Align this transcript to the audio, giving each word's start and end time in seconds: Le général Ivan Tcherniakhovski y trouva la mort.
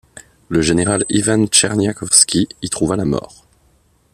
Le 0.49 0.63
général 0.63 1.05
Ivan 1.09 1.45
Tcherniakhovski 1.45 2.49
y 2.63 2.69
trouva 2.71 2.95
la 2.95 3.05
mort. 3.05 3.45